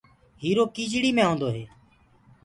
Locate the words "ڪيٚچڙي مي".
0.75-1.23